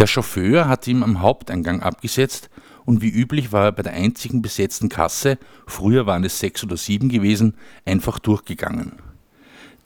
Der 0.00 0.06
Chauffeur 0.06 0.66
hatte 0.66 0.90
ihm 0.90 1.02
am 1.02 1.20
Haupteingang 1.20 1.82
abgesetzt 1.82 2.48
und 2.86 3.02
wie 3.02 3.10
üblich 3.10 3.52
war 3.52 3.66
er 3.66 3.72
bei 3.72 3.82
der 3.82 3.92
einzigen 3.92 4.40
besetzten 4.40 4.88
Kasse, 4.88 5.36
früher 5.66 6.06
waren 6.06 6.24
es 6.24 6.38
sechs 6.38 6.64
oder 6.64 6.78
sieben 6.78 7.10
gewesen, 7.10 7.52
einfach 7.84 8.18
durchgegangen. 8.18 8.92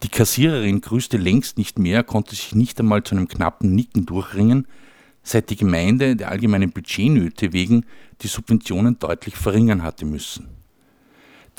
Die 0.04 0.08
Kassiererin 0.08 0.82
grüßte 0.82 1.16
längst 1.16 1.58
nicht 1.58 1.80
mehr, 1.80 2.04
konnte 2.04 2.36
sich 2.36 2.54
nicht 2.54 2.78
einmal 2.78 3.02
zu 3.02 3.16
einem 3.16 3.26
knappen 3.26 3.74
Nicken 3.74 4.06
durchringen, 4.06 4.68
seit 5.24 5.50
die 5.50 5.56
Gemeinde 5.56 6.14
der 6.14 6.30
allgemeinen 6.30 6.70
Budgetnöte 6.70 7.52
wegen 7.52 7.84
die 8.20 8.28
Subventionen 8.28 9.00
deutlich 9.00 9.34
verringern 9.34 9.82
hatte 9.82 10.04
müssen. 10.04 10.46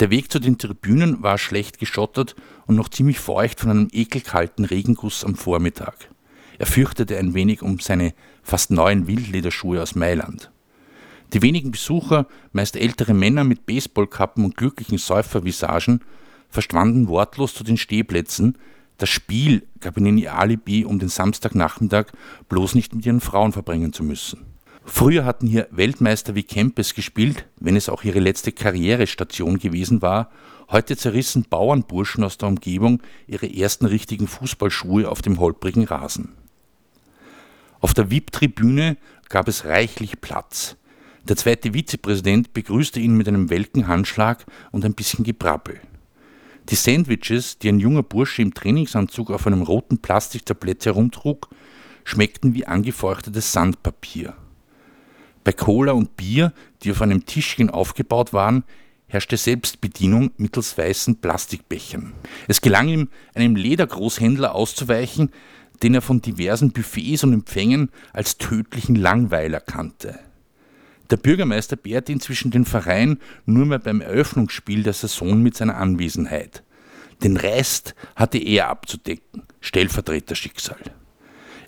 Der 0.00 0.08
Weg 0.08 0.32
zu 0.32 0.38
den 0.38 0.56
Tribünen 0.56 1.22
war 1.22 1.36
schlecht 1.36 1.78
geschottert 1.78 2.34
und 2.64 2.76
noch 2.76 2.88
ziemlich 2.88 3.18
feucht 3.18 3.60
von 3.60 3.70
einem 3.70 3.88
ekelkalten 3.92 4.64
Regenguss 4.64 5.26
am 5.26 5.34
Vormittag. 5.34 6.08
Er 6.58 6.66
fürchtete 6.66 7.18
ein 7.18 7.34
wenig 7.34 7.62
um 7.62 7.78
seine 7.80 8.14
fast 8.42 8.70
neuen 8.70 9.06
Wildlederschuhe 9.06 9.82
aus 9.82 9.94
Mailand. 9.94 10.50
Die 11.32 11.42
wenigen 11.42 11.72
Besucher, 11.72 12.26
meist 12.52 12.76
ältere 12.76 13.14
Männer 13.14 13.44
mit 13.44 13.66
Baseballkappen 13.66 14.44
und 14.44 14.56
glücklichen 14.56 14.98
Säufervisagen, 14.98 16.00
verschwanden 16.48 17.08
wortlos 17.08 17.54
zu 17.54 17.64
den 17.64 17.76
Stehplätzen. 17.76 18.56
Das 18.98 19.10
Spiel 19.10 19.66
gab 19.80 19.98
ihnen 19.98 20.18
ihr 20.18 20.38
Alibi, 20.38 20.84
um 20.84 20.98
den 20.98 21.08
Samstagnachmittag 21.08 22.06
bloß 22.48 22.74
nicht 22.74 22.94
mit 22.94 23.04
ihren 23.04 23.20
Frauen 23.20 23.52
verbringen 23.52 23.92
zu 23.92 24.04
müssen. 24.04 24.46
Früher 24.88 25.24
hatten 25.24 25.48
hier 25.48 25.66
Weltmeister 25.72 26.36
wie 26.36 26.44
Kempes 26.44 26.94
gespielt, 26.94 27.46
wenn 27.58 27.74
es 27.74 27.88
auch 27.88 28.04
ihre 28.04 28.20
letzte 28.20 28.52
Karrierestation 28.52 29.58
gewesen 29.58 30.00
war. 30.00 30.30
Heute 30.70 30.96
zerrissen 30.96 31.44
Bauernburschen 31.50 32.22
aus 32.22 32.38
der 32.38 32.48
Umgebung 32.48 33.02
ihre 33.26 33.52
ersten 33.52 33.86
richtigen 33.86 34.28
Fußballschuhe 34.28 35.10
auf 35.10 35.22
dem 35.22 35.40
holprigen 35.40 35.84
Rasen. 35.84 36.45
Auf 37.86 37.94
der 37.94 38.10
VIP-Tribüne 38.10 38.96
gab 39.28 39.46
es 39.46 39.64
reichlich 39.64 40.20
Platz. 40.20 40.74
Der 41.22 41.36
zweite 41.36 41.72
Vizepräsident 41.72 42.52
begrüßte 42.52 42.98
ihn 42.98 43.16
mit 43.16 43.28
einem 43.28 43.48
welken 43.48 43.86
Handschlag 43.86 44.44
und 44.72 44.84
ein 44.84 44.94
bisschen 44.94 45.22
Gebrabbel. 45.22 45.78
Die 46.68 46.74
Sandwiches, 46.74 47.58
die 47.58 47.68
ein 47.68 47.78
junger 47.78 48.02
Bursche 48.02 48.42
im 48.42 48.54
Trainingsanzug 48.54 49.30
auf 49.30 49.46
einem 49.46 49.62
roten 49.62 49.98
Plastiktablett 49.98 50.84
herumtrug, 50.84 51.48
schmeckten 52.02 52.54
wie 52.54 52.66
angefeuchtetes 52.66 53.52
Sandpapier. 53.52 54.34
Bei 55.44 55.52
Cola 55.52 55.92
und 55.92 56.16
Bier, 56.16 56.52
die 56.82 56.90
auf 56.90 57.02
einem 57.02 57.24
Tischchen 57.24 57.70
aufgebaut 57.70 58.32
waren, 58.32 58.64
herrschte 59.06 59.36
Selbstbedienung 59.36 60.32
mittels 60.38 60.76
weißen 60.76 61.20
Plastikbechern. 61.20 62.14
Es 62.48 62.60
gelang 62.60 62.88
ihm, 62.88 63.10
einem 63.34 63.54
Ledergroßhändler 63.54 64.56
auszuweichen, 64.56 65.30
den 65.82 65.94
er 65.94 66.02
von 66.02 66.22
diversen 66.22 66.72
Buffets 66.72 67.24
und 67.24 67.32
Empfängen 67.32 67.90
als 68.12 68.38
tödlichen 68.38 68.96
Langweiler 68.96 69.60
kannte. 69.60 70.18
Der 71.10 71.16
Bürgermeister 71.16 71.76
bärt 71.76 72.08
inzwischen 72.08 72.50
den 72.50 72.64
Verein 72.64 73.18
nur 73.44 73.66
mehr 73.66 73.78
beim 73.78 74.00
Eröffnungsspiel 74.00 74.82
der 74.82 74.92
Saison 74.92 75.40
mit 75.42 75.56
seiner 75.56 75.76
Anwesenheit. 75.76 76.62
Den 77.22 77.36
Rest 77.36 77.94
hatte 78.16 78.38
er 78.38 78.68
abzudecken, 78.68 79.44
Stellvertreterschicksal. 79.60 80.78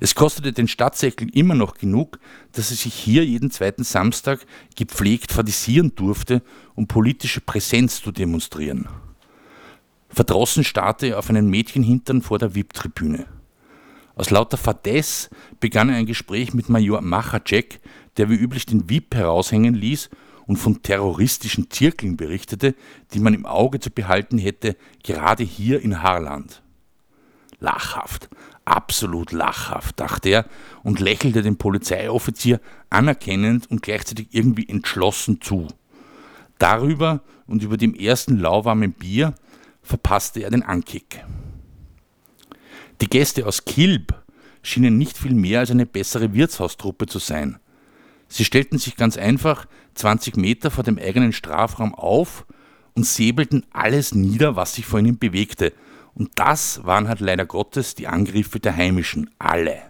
Es 0.00 0.14
kostete 0.14 0.52
den 0.52 0.68
Stadtsäckel 0.68 1.28
immer 1.34 1.54
noch 1.54 1.74
genug, 1.74 2.18
dass 2.52 2.70
er 2.70 2.76
sich 2.76 2.94
hier 2.94 3.24
jeden 3.24 3.50
zweiten 3.50 3.84
Samstag 3.84 4.46
gepflegt 4.76 5.32
fadisieren 5.32 5.94
durfte, 5.94 6.42
um 6.74 6.86
politische 6.86 7.40
Präsenz 7.40 8.00
zu 8.02 8.12
demonstrieren. 8.12 8.88
Verdrossen 10.08 10.64
starrte 10.64 11.08
er 11.08 11.18
auf 11.18 11.30
einen 11.30 11.50
Mädchenhintern 11.50 12.22
vor 12.22 12.38
der 12.38 12.54
VIP-Tribüne. 12.54 13.26
Aus 14.18 14.30
lauter 14.30 14.56
Fadess 14.56 15.30
begann 15.60 15.90
er 15.90 15.94
ein 15.94 16.06
Gespräch 16.06 16.52
mit 16.52 16.68
Major 16.68 17.00
Machacek, 17.00 17.78
der 18.16 18.28
wie 18.28 18.34
üblich 18.34 18.66
den 18.66 18.90
VIP 18.90 19.14
heraushängen 19.14 19.74
ließ 19.74 20.10
und 20.48 20.56
von 20.56 20.82
terroristischen 20.82 21.70
Zirkeln 21.70 22.16
berichtete, 22.16 22.74
die 23.14 23.20
man 23.20 23.32
im 23.32 23.46
Auge 23.46 23.78
zu 23.78 23.90
behalten 23.90 24.36
hätte, 24.36 24.76
gerade 25.04 25.44
hier 25.44 25.80
in 25.80 26.02
Harland. 26.02 26.62
Lachhaft, 27.60 28.28
absolut 28.64 29.30
lachhaft, 29.30 30.00
dachte 30.00 30.30
er 30.30 30.46
und 30.82 30.98
lächelte 30.98 31.42
dem 31.42 31.56
Polizeioffizier 31.56 32.60
anerkennend 32.90 33.70
und 33.70 33.82
gleichzeitig 33.82 34.28
irgendwie 34.32 34.68
entschlossen 34.68 35.40
zu. 35.40 35.68
Darüber 36.58 37.22
und 37.46 37.62
über 37.62 37.76
dem 37.76 37.94
ersten 37.94 38.36
lauwarmen 38.36 38.92
Bier 38.94 39.34
verpasste 39.80 40.40
er 40.40 40.50
den 40.50 40.64
Ankick. 40.64 41.24
Die 43.00 43.08
Gäste 43.08 43.46
aus 43.46 43.64
Kilb 43.64 44.14
schienen 44.62 44.98
nicht 44.98 45.16
viel 45.16 45.34
mehr 45.34 45.60
als 45.60 45.70
eine 45.70 45.86
bessere 45.86 46.34
Wirtshaustruppe 46.34 47.06
zu 47.06 47.18
sein. 47.18 47.58
Sie 48.28 48.44
stellten 48.44 48.78
sich 48.78 48.96
ganz 48.96 49.16
einfach 49.16 49.66
20 49.94 50.36
Meter 50.36 50.70
vor 50.70 50.84
dem 50.84 50.98
eigenen 50.98 51.32
Strafraum 51.32 51.94
auf 51.94 52.44
und 52.94 53.04
säbelten 53.04 53.64
alles 53.72 54.14
nieder, 54.14 54.56
was 54.56 54.74
sich 54.74 54.84
vor 54.84 54.98
ihnen 54.98 55.18
bewegte. 55.18 55.72
Und 56.14 56.32
das 56.34 56.84
waren 56.84 57.08
halt 57.08 57.20
leider 57.20 57.46
Gottes 57.46 57.94
die 57.94 58.08
Angriffe 58.08 58.58
der 58.58 58.76
Heimischen, 58.76 59.30
alle. 59.38 59.87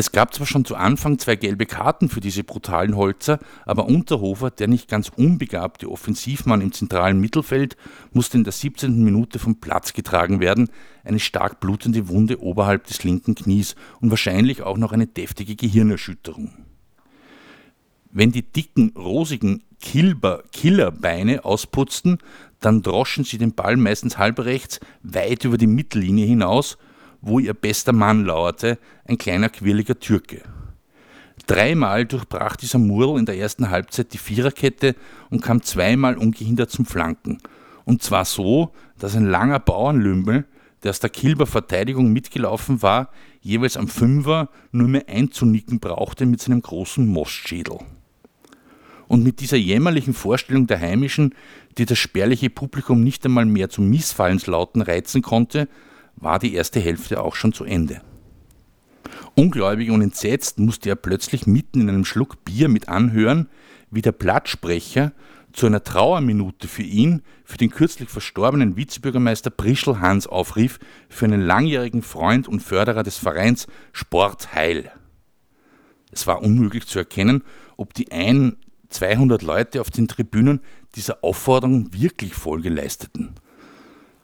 Es 0.00 0.12
gab 0.12 0.32
zwar 0.32 0.46
schon 0.46 0.64
zu 0.64 0.76
Anfang 0.76 1.18
zwei 1.18 1.36
gelbe 1.36 1.66
Karten 1.66 2.08
für 2.08 2.20
diese 2.20 2.42
brutalen 2.42 2.96
Holzer, 2.96 3.38
aber 3.66 3.84
Unterhofer, 3.84 4.50
der 4.50 4.66
nicht 4.66 4.88
ganz 4.88 5.10
unbegabte 5.14 5.90
Offensivmann 5.90 6.62
im 6.62 6.72
zentralen 6.72 7.20
Mittelfeld, 7.20 7.76
musste 8.10 8.38
in 8.38 8.44
der 8.44 8.54
17. 8.54 9.04
Minute 9.04 9.38
vom 9.38 9.60
Platz 9.60 9.92
getragen 9.92 10.40
werden, 10.40 10.70
eine 11.04 11.20
stark 11.20 11.60
blutende 11.60 12.08
Wunde 12.08 12.40
oberhalb 12.40 12.86
des 12.86 13.04
linken 13.04 13.34
Knies 13.34 13.76
und 14.00 14.08
wahrscheinlich 14.08 14.62
auch 14.62 14.78
noch 14.78 14.92
eine 14.92 15.06
deftige 15.06 15.54
Gehirnerschütterung. 15.54 16.50
Wenn 18.10 18.32
die 18.32 18.50
dicken, 18.50 18.94
rosigen 18.96 19.64
Kilber 19.82 20.44
Killerbeine 20.52 21.44
ausputzten, 21.44 22.20
dann 22.58 22.80
droschen 22.80 23.24
sie 23.24 23.36
den 23.36 23.52
Ball 23.52 23.76
meistens 23.76 24.16
halbrechts 24.16 24.80
weit 25.02 25.44
über 25.44 25.58
die 25.58 25.66
Mittellinie 25.66 26.24
hinaus 26.24 26.78
wo 27.22 27.38
ihr 27.38 27.54
bester 27.54 27.92
Mann 27.92 28.24
lauerte, 28.24 28.78
ein 29.04 29.18
kleiner 29.18 29.48
quirliger 29.48 29.98
Türke. 29.98 30.42
Dreimal 31.46 32.06
durchbrach 32.06 32.56
dieser 32.56 32.78
Murl 32.78 33.18
in 33.18 33.26
der 33.26 33.36
ersten 33.36 33.70
Halbzeit 33.70 34.12
die 34.12 34.18
Viererkette 34.18 34.94
und 35.30 35.42
kam 35.42 35.62
zweimal 35.62 36.16
ungehindert 36.16 36.70
zum 36.70 36.86
Flanken. 36.86 37.38
Und 37.84 38.02
zwar 38.02 38.24
so, 38.24 38.72
dass 38.98 39.16
ein 39.16 39.26
langer 39.26 39.58
Bauernlümmel, 39.58 40.46
der 40.82 40.90
aus 40.90 41.00
der 41.00 41.10
Kilber 41.10 41.46
Verteidigung 41.46 42.12
mitgelaufen 42.12 42.82
war, 42.82 43.10
jeweils 43.40 43.76
am 43.76 43.88
Fünfer 43.88 44.48
nur 44.70 44.88
mehr 44.88 45.08
einzunicken 45.08 45.80
brauchte 45.80 46.26
mit 46.26 46.40
seinem 46.40 46.62
großen 46.62 47.06
Mostschädel. 47.06 47.78
Und 49.08 49.24
mit 49.24 49.40
dieser 49.40 49.56
jämmerlichen 49.56 50.14
Vorstellung 50.14 50.68
der 50.68 50.78
Heimischen, 50.78 51.34
die 51.78 51.84
das 51.84 51.98
spärliche 51.98 52.48
Publikum 52.48 53.02
nicht 53.02 53.24
einmal 53.26 53.44
mehr 53.44 53.68
zu 53.68 53.82
Missfallenslauten 53.82 54.82
reizen 54.82 55.20
konnte, 55.20 55.68
war 56.16 56.38
die 56.38 56.54
erste 56.54 56.80
Hälfte 56.80 57.22
auch 57.22 57.34
schon 57.34 57.52
zu 57.52 57.64
Ende. 57.64 58.02
Ungläubig 59.34 59.90
und 59.90 60.02
entsetzt 60.02 60.58
musste 60.58 60.90
er 60.90 60.96
plötzlich 60.96 61.46
mitten 61.46 61.80
in 61.80 61.88
einem 61.88 62.04
Schluck 62.04 62.44
Bier 62.44 62.68
mit 62.68 62.88
anhören, 62.88 63.48
wie 63.90 64.02
der 64.02 64.12
Plattsprecher 64.12 65.12
zu 65.52 65.66
einer 65.66 65.82
Trauerminute 65.82 66.68
für 66.68 66.82
ihn, 66.82 67.22
für 67.44 67.58
den 67.58 67.70
kürzlich 67.70 68.08
verstorbenen 68.08 68.76
Vizebürgermeister 68.76 69.50
Prischl 69.50 70.00
Hans 70.00 70.26
aufrief, 70.26 70.78
für 71.08 71.24
einen 71.24 71.40
langjährigen 71.40 72.02
Freund 72.02 72.46
und 72.46 72.60
Förderer 72.60 73.02
des 73.02 73.16
Vereins 73.16 73.66
Sport 73.92 74.54
Heil. 74.54 74.92
Es 76.12 76.26
war 76.26 76.42
unmöglich 76.42 76.86
zu 76.86 76.98
erkennen, 76.98 77.42
ob 77.76 77.94
die 77.94 78.12
ein, 78.12 78.56
200 78.90 79.42
Leute 79.42 79.80
auf 79.80 79.90
den 79.90 80.08
Tribünen 80.08 80.60
dieser 80.96 81.22
Aufforderung 81.22 81.92
wirklich 81.92 82.34
Folge 82.34 82.68
leisteten. 82.68 83.34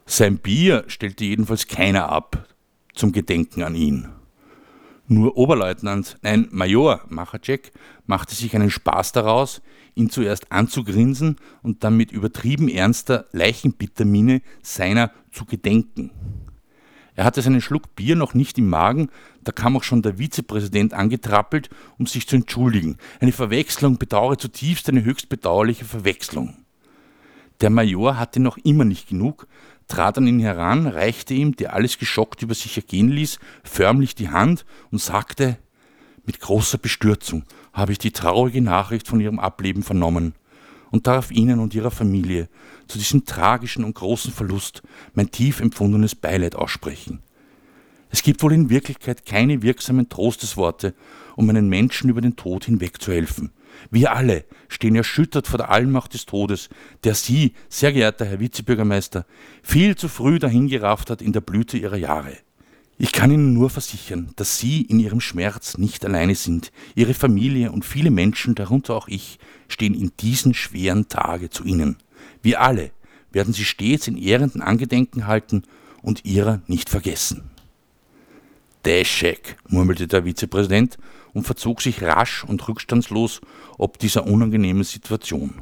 Sein 0.09 0.37
Bier 0.37 0.85
stellte 0.87 1.25
jedenfalls 1.25 1.67
keiner 1.67 2.07
ab 2.07 2.47
zum 2.95 3.11
Gedenken 3.11 3.61
an 3.61 3.75
ihn. 3.75 4.07
Nur 5.09 5.35
Oberleutnant, 5.37 6.17
nein, 6.21 6.47
Major 6.49 7.01
Machacek 7.09 7.73
machte 8.05 8.33
sich 8.33 8.55
einen 8.55 8.71
Spaß 8.71 9.11
daraus, 9.11 9.61
ihn 9.95 10.09
zuerst 10.09 10.49
anzugrinsen 10.49 11.35
und 11.61 11.83
dann 11.83 11.97
mit 11.97 12.13
übertrieben 12.13 12.69
ernster 12.69 13.25
Leichenbittermine 13.33 14.41
seiner 14.61 15.11
zu 15.31 15.43
gedenken. 15.43 16.11
Er 17.15 17.25
hatte 17.25 17.41
seinen 17.41 17.61
Schluck 17.61 17.93
Bier 17.95 18.15
noch 18.15 18.33
nicht 18.33 18.57
im 18.57 18.69
Magen, 18.69 19.09
da 19.43 19.51
kam 19.51 19.75
auch 19.75 19.83
schon 19.83 20.03
der 20.03 20.19
Vizepräsident 20.19 20.93
angetrappelt, 20.93 21.69
um 21.97 22.05
sich 22.05 22.27
zu 22.27 22.37
entschuldigen. 22.37 22.97
Eine 23.19 23.33
Verwechslung 23.33 23.97
bedauere 23.97 24.37
zutiefst 24.37 24.87
eine 24.87 25.03
höchst 25.03 25.27
bedauerliche 25.27 25.83
Verwechslung. 25.83 26.55
Der 27.61 27.71
Major 27.71 28.19
hatte 28.19 28.39
noch 28.39 28.57
immer 28.57 28.85
nicht 28.85 29.09
genug, 29.09 29.47
trat 29.87 30.17
an 30.17 30.27
ihn 30.27 30.39
heran, 30.39 30.87
reichte 30.87 31.33
ihm, 31.33 31.55
der 31.55 31.73
alles 31.73 31.97
geschockt 31.97 32.41
über 32.41 32.53
sich 32.53 32.75
ergehen 32.77 33.09
ließ, 33.09 33.39
förmlich 33.63 34.15
die 34.15 34.29
Hand 34.29 34.65
und 34.91 35.01
sagte, 35.01 35.57
mit 36.25 36.39
großer 36.39 36.77
Bestürzung 36.77 37.43
habe 37.71 37.93
ich 37.93 37.97
die 37.97 38.11
traurige 38.11 38.61
Nachricht 38.61 39.07
von 39.07 39.21
Ihrem 39.21 39.39
Ableben 39.39 39.83
vernommen 39.83 40.33
und 40.91 41.07
darf 41.07 41.31
Ihnen 41.31 41.59
und 41.59 41.73
Ihrer 41.73 41.91
Familie 41.91 42.49
zu 42.87 42.97
diesem 42.97 43.25
tragischen 43.25 43.83
und 43.83 43.95
großen 43.95 44.33
Verlust 44.33 44.81
mein 45.13 45.31
tief 45.31 45.59
empfundenes 45.59 46.15
Beileid 46.15 46.55
aussprechen. 46.55 47.21
Es 48.09 48.23
gibt 48.23 48.41
wohl 48.43 48.53
in 48.53 48.69
Wirklichkeit 48.69 49.25
keine 49.25 49.61
wirksamen 49.61 50.09
Trostesworte, 50.09 50.93
um 51.35 51.49
einen 51.49 51.69
Menschen 51.69 52.09
über 52.09 52.21
den 52.21 52.35
Tod 52.35 52.65
hinwegzuhelfen. 52.65 53.51
Wir 53.91 54.13
alle 54.13 54.45
stehen 54.67 54.95
erschüttert 54.95 55.47
vor 55.47 55.57
der 55.57 55.69
Allmacht 55.69 56.13
des 56.13 56.25
Todes, 56.25 56.69
der 57.03 57.15
Sie, 57.15 57.53
sehr 57.69 57.93
geehrter 57.93 58.25
Herr 58.25 58.39
Vizebürgermeister, 58.39 59.25
viel 59.63 59.95
zu 59.95 60.07
früh 60.07 60.39
dahingerafft 60.39 61.09
hat 61.09 61.21
in 61.21 61.33
der 61.33 61.41
Blüte 61.41 61.77
Ihrer 61.77 61.97
Jahre. 61.97 62.37
Ich 62.99 63.11
kann 63.11 63.29
Ihnen 63.31 63.53
nur 63.53 63.69
versichern, 63.69 64.31
dass 64.37 64.57
Sie 64.57 64.81
in 64.81 64.99
Ihrem 64.99 65.21
Schmerz 65.21 65.77
nicht 65.77 66.03
alleine 66.03 66.33
sind. 66.33 66.71
Ihre 66.95 67.13
Familie 67.13 67.71
und 67.71 67.85
viele 67.85 68.09
Menschen, 68.09 68.55
darunter 68.55 68.95
auch 68.95 69.07
ich, 69.07 69.37
stehen 69.67 69.93
in 69.93 70.11
diesen 70.19 70.55
schweren 70.55 71.07
Tage 71.07 71.51
zu 71.51 71.63
Ihnen. 71.63 71.97
Wir 72.41 72.61
alle 72.61 72.91
werden 73.31 73.53
Sie 73.53 73.65
stets 73.65 74.07
in 74.07 74.17
ehrenden 74.17 74.61
Angedenken 74.61 75.27
halten 75.27 75.63
und 76.01 76.25
Ihrer 76.25 76.61
nicht 76.65 76.89
vergessen. 76.89 77.51
Deschek, 78.87 79.57
murmelte 79.67 80.07
der 80.07 80.23
Vizepräsident 80.23 80.97
und 81.33 81.43
verzog 81.43 81.81
sich 81.81 82.01
rasch 82.03 82.45
und 82.45 82.65
rückstandslos 82.69 83.41
ob 83.77 83.99
dieser 83.99 84.25
unangenehmen 84.25 84.85
Situation. 84.85 85.55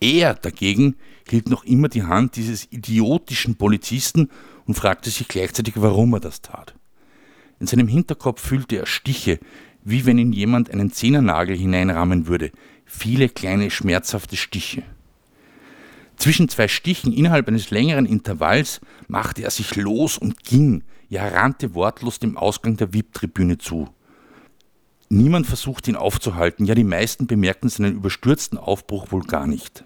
Er 0.00 0.34
dagegen 0.34 0.96
hielt 1.30 1.48
noch 1.48 1.62
immer 1.62 1.88
die 1.88 2.02
Hand 2.02 2.34
dieses 2.34 2.66
idiotischen 2.72 3.54
Polizisten 3.54 4.28
und 4.66 4.74
fragte 4.74 5.10
sich 5.10 5.28
gleichzeitig, 5.28 5.74
warum 5.76 6.14
er 6.14 6.20
das 6.20 6.42
tat. 6.42 6.74
In 7.60 7.68
seinem 7.68 7.86
Hinterkopf 7.86 8.42
fühlte 8.42 8.76
er 8.76 8.86
Stiche, 8.86 9.38
wie 9.84 10.04
wenn 10.04 10.18
ihn 10.18 10.32
jemand 10.32 10.70
einen 10.70 10.90
Zehnernagel 10.90 11.56
hineinrahmen 11.56 12.26
würde, 12.26 12.50
viele 12.86 13.28
kleine 13.28 13.70
schmerzhafte 13.70 14.36
Stiche. 14.36 14.82
Zwischen 16.18 16.48
zwei 16.48 16.66
Stichen 16.66 17.12
innerhalb 17.12 17.48
eines 17.48 17.70
längeren 17.70 18.04
Intervalls 18.04 18.80
machte 19.06 19.42
er 19.42 19.50
sich 19.50 19.76
los 19.76 20.18
und 20.18 20.42
ging, 20.44 20.82
ja 21.08 21.26
rannte 21.26 21.74
wortlos 21.74 22.18
dem 22.18 22.36
Ausgang 22.36 22.76
der 22.76 22.92
VIP-Tribüne 22.92 23.58
zu. 23.58 23.88
Niemand 25.08 25.46
versuchte 25.46 25.90
ihn 25.90 25.96
aufzuhalten, 25.96 26.66
ja 26.66 26.74
die 26.74 26.84
meisten 26.84 27.26
bemerkten 27.26 27.70
seinen 27.70 27.94
überstürzten 27.94 28.58
Aufbruch 28.58 29.10
wohl 29.10 29.22
gar 29.22 29.46
nicht. 29.46 29.84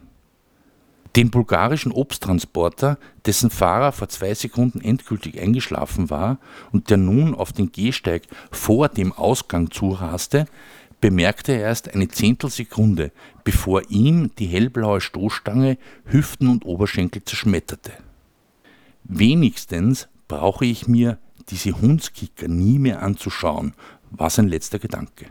Den 1.15 1.31
bulgarischen 1.31 1.93
Obsttransporter, 1.93 2.99
dessen 3.27 3.51
Fahrer 3.51 3.93
vor 3.93 4.09
zwei 4.09 4.33
Sekunden 4.33 4.81
endgültig 4.81 5.39
eingeschlafen 5.39 6.09
war 6.09 6.39
und 6.73 6.89
der 6.89 6.97
nun 6.97 7.35
auf 7.35 7.53
den 7.53 7.71
Gehsteig 7.71 8.23
vor 8.51 8.89
dem 8.89 9.13
Ausgang 9.13 9.71
zuraste, 9.71 10.47
bemerkte 11.03 11.53
er 11.53 11.63
erst 11.63 11.93
eine 11.93 12.09
Zehntelsekunde, 12.09 13.11
bevor 13.45 13.83
ihm 13.91 14.31
die 14.39 14.47
hellblaue 14.47 15.01
Stoßstange 15.01 15.77
Hüften 16.07 16.49
und 16.49 16.65
Oberschenkel 16.65 17.25
zerschmetterte. 17.25 17.93
Wenigstens 19.03 20.09
brauche 20.29 20.65
ich 20.65 20.87
mir 20.87 21.19
diese 21.49 21.79
Hundskicker 21.79 22.47
nie 22.47 22.79
mehr 22.79 23.03
anzuschauen, 23.03 23.75
war 24.11 24.31
sein 24.31 24.47
letzter 24.47 24.79
Gedanke. 24.79 25.27